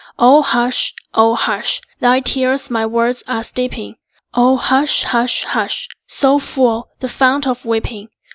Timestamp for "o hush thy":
1.13-2.21